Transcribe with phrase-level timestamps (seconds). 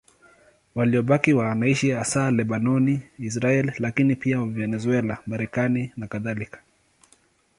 [0.75, 6.61] Waliobaki wanaishi hasa Lebanoni, Israeli, lakini pia Venezuela, Marekani nakadhalika.